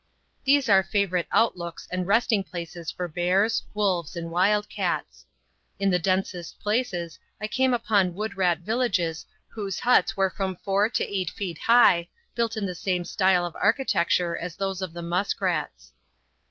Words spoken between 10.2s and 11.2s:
from four to